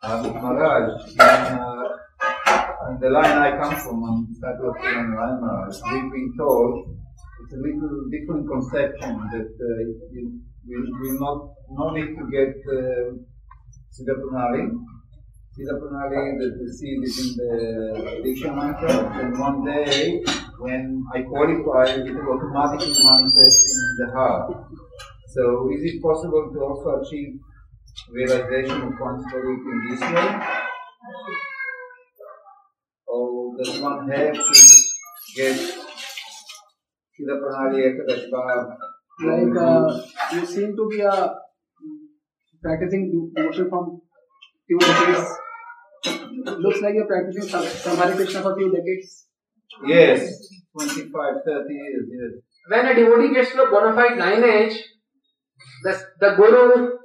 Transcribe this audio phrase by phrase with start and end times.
[0.00, 1.88] Uh, Maharaj, uh,
[3.00, 6.96] the line I come from, um, Satyavati and Ram Maharaj, we've been told
[7.42, 9.78] it's a little different conception that uh,
[10.12, 10.38] you,
[10.68, 13.18] we, we not, no need to get uh,
[13.90, 14.70] Siddha Pranali.
[15.58, 20.22] Siddha Pranali that we see it in the Diksha Mantra, and one day
[20.60, 24.54] when I qualify, it will automatically manifest in the heart.
[25.26, 27.40] So is it possible to also achieve
[28.10, 30.40] realization of one's in this way?
[33.06, 34.40] Or does one have to
[35.36, 35.56] get
[37.14, 38.76] Siddha Pranali Ekadash Bhav?
[39.20, 40.00] Like uh,
[40.32, 41.28] you seem to be uh,
[42.62, 44.00] practicing devotion from
[44.66, 45.28] few decades.
[46.58, 49.26] Looks like you're practicing some, some Krishna for few decades.
[49.86, 50.20] Yes,
[50.78, 51.10] 25,
[51.44, 52.42] 30 years, yes.
[52.68, 54.78] When a devotee gets to a bona fide lineage,
[55.82, 56.97] the, the guru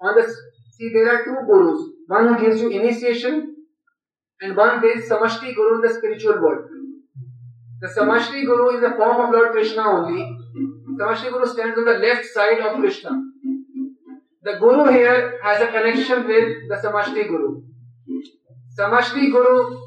[0.00, 0.24] on the
[0.72, 1.80] see there are two gurus.
[2.06, 3.56] One who gives you initiation
[4.40, 6.68] and one is Samashti Guru in the spiritual world.
[7.80, 10.22] The Samashti Guru is the form of Lord Krishna only.
[10.98, 13.10] Samashti Guru stands on the left side of Krishna.
[14.42, 17.62] The Guru here has a connection with the Samashti Guru.
[18.78, 19.80] Samashti Guru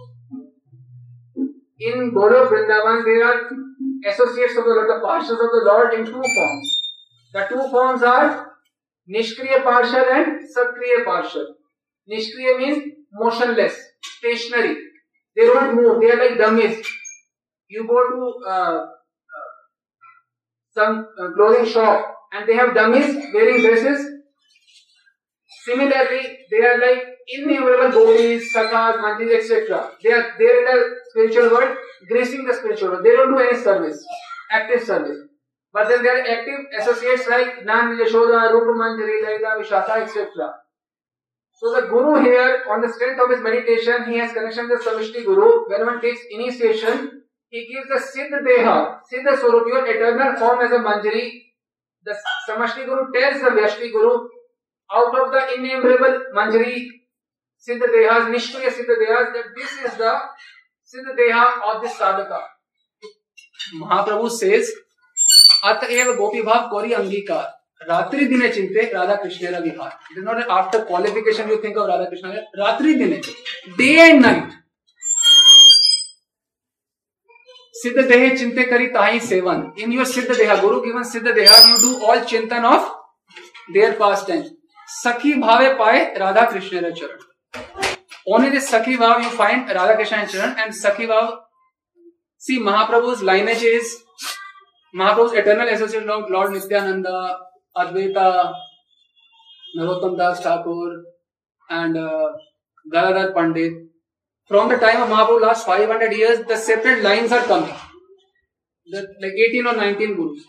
[1.79, 3.49] in Guru Vrindavan there are
[4.07, 6.81] associates of the the parshas of the Lord in two forms.
[7.33, 8.50] The two forms are
[9.09, 11.53] निष्क्रिय पार्षद and सक्रिय पार्षद
[12.09, 12.83] निष्क्रिय means
[13.15, 14.73] motionless stationary
[15.37, 16.81] they don't move they are like dummies
[17.71, 18.31] you go to
[20.77, 24.05] some clothing shop and they have dummies wearing dresses
[25.51, 26.21] similarly
[26.51, 32.07] they are like immovable gopis sakhas mandir et cetera they are there in the spiritual world
[32.11, 34.05] gracing the spiritual world they don't do any service
[34.55, 35.19] active service
[35.73, 40.27] But then there are active associates like Nan Yashoda, Rupa Manjari, Lalita, etc.
[41.53, 44.89] So the Guru here, on the strength of his meditation, he has connection with the
[44.89, 45.69] Samashti Guru.
[45.69, 50.71] When one takes initiation, he gives the Siddha Deha, Siddha Swarup, your eternal form as
[50.71, 51.43] a Manjari.
[52.03, 52.17] The
[52.49, 54.27] Samashti Guru tells the Vyashti Guru,
[54.91, 56.87] out of the innumerable Manjari,
[57.61, 60.19] Siddha Dehas, Nishkriya Siddha Dehas, that this is the
[60.83, 62.41] Siddha Deha of this sadhaka.
[63.79, 64.71] Mahaprabhu says,
[65.63, 67.49] अतएव गोपी भाव कौरी अंगीकार।
[67.81, 72.33] रात्रि दिने चिंते राधा कृष्ण विहार। Is not after qualification you think of Radha Krishna
[72.57, 73.21] रात्रि दिने
[73.77, 74.59] day and night
[77.75, 81.77] सिद्ध देह चिंते करी ताही सेवन। इन योर सिद्ध देहा, गुरु गिवन सिद्ध देहा यू
[81.81, 82.89] डू ऑल चिंतन ऑफ़
[83.73, 84.43] देयर पास टाइम
[84.87, 87.17] सखी भावे पाए राधा कृष्ण चरण।
[88.27, 91.37] ओनली दिस सखी भाव यू फाइंड राधा कृष्ण चरण। एंड सखी भाव
[92.41, 93.95] see Mahaprabhu's lineage is
[94.95, 97.39] Mahaprabhu's eternal association of Lord Nityananda,
[97.75, 98.53] Advaita,
[99.77, 101.03] Narottam Das Thakur,
[101.69, 102.29] and uh,
[102.91, 103.73] Gadadhar Pandit.
[104.47, 107.73] From the time of Mahaprabhu, last 500 years, the separate lines are coming.
[108.87, 110.43] The, like 18 or 19 gurus.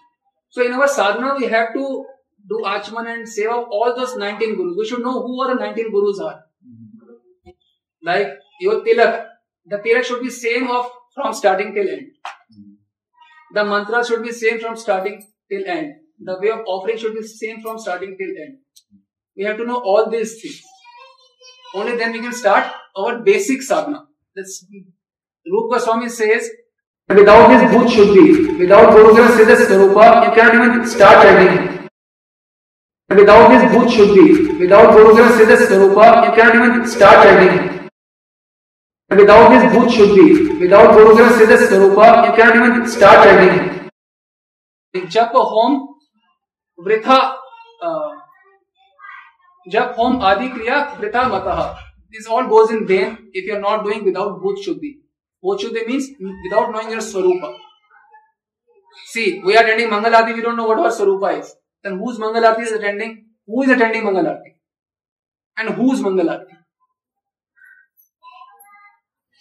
[0.51, 2.05] So in our sadhana, we have to
[2.49, 4.75] do Achman and seva of all those 19 gurus.
[4.77, 6.43] We should know who are the 19 gurus are.
[8.03, 9.27] Like your tilak,
[9.65, 12.09] the tilak should be same of from starting till end.
[13.55, 15.95] The mantra should be same from starting till end.
[16.19, 18.59] The way of offering should be same from starting till end.
[19.37, 20.63] We have to know all these things.
[21.75, 24.05] Only then we can start our basic sadhana.
[24.35, 24.65] That's
[25.47, 26.49] Rupa Goswami says,
[27.09, 31.89] without this bhut shuddhi, without Guru Granth Siddha Swarupa, you cannot even start chanting.
[33.11, 37.82] Without this bhut shuddhi, without Guru Granth Siddha Swarupa, you cannot even start chanting
[39.12, 43.78] Without this bhut shuddhi, without Guru Granth Siddha Swarupa, you cannot even start chanting.
[45.14, 45.74] जप होम
[46.86, 47.18] वृथा
[49.74, 51.60] जप होम आदि क्रिया वृथा मतः
[52.16, 54.92] this all goes in vain if you are not doing without bhut shuddhi
[55.44, 56.06] bhut shuddhi means
[56.46, 57.50] without knowing your swarupa
[59.14, 61.52] see we are attending mangal aarti we don't know what our swarupa is
[61.84, 63.14] then whose mangal aarti is attending
[63.46, 64.56] who is attending mangal aarti
[65.58, 66.34] and whose mangal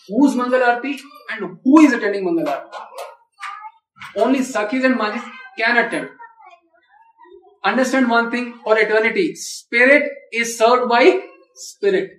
[0.08, 1.00] who's Mangal Arati
[1.32, 2.70] and who is attending Mangal Arati?
[4.18, 5.24] Only Sakhis and Majis
[5.58, 6.10] can attend.
[7.64, 9.36] Understand one thing for eternity.
[9.36, 11.22] Spirit is served by
[11.54, 12.10] spirit.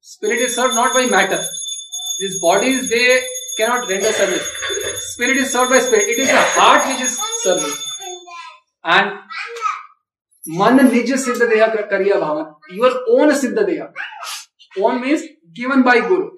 [0.00, 1.42] Spirit is served not by matter.
[2.20, 3.20] These bodies, they
[3.56, 4.48] cannot render service.
[5.00, 6.08] Spirit is served by spirit.
[6.08, 7.74] It is the heart which is serving.
[8.84, 9.12] And
[10.58, 13.92] मन निज Siddha Deha करिया भावन Your own Siddha Deha.
[14.80, 15.22] Own means
[15.54, 16.30] given by Guru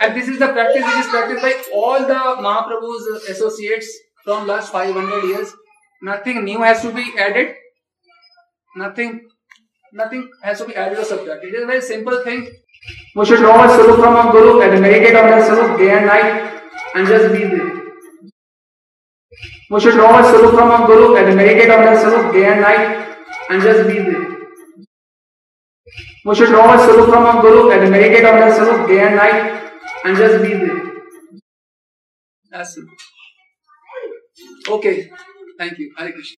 [0.00, 3.90] and this is the practice which is practiced by all the mahaprabhu's associates
[4.24, 5.54] from last 500 years
[6.02, 7.54] nothing new has to be added
[8.76, 9.20] nothing
[9.92, 11.48] Nothing has to be added or subtracted.
[11.48, 12.46] It is a very simple thing.
[13.16, 16.06] We should know our Sarup from our Guru and meditate on our Sarup day and
[16.06, 16.60] night
[16.94, 17.72] and just be there.
[19.70, 22.60] We should know our Sarup from our Guru and meditate on our Sarup day and
[22.60, 23.16] night
[23.48, 24.36] and just be there.
[26.26, 29.16] We should know our Sarup from our Guru and meditate on our Sarup day and
[29.16, 29.67] night
[30.08, 30.92] and just be there.
[32.50, 32.84] That's it.
[34.68, 35.10] Okay.
[35.58, 35.94] Thank you.
[35.98, 36.36] Hare Krishna.